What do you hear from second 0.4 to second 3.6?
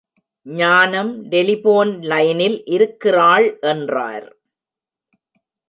ஞானம் டெலிபோன் லைனில் இருக்கிறாள்.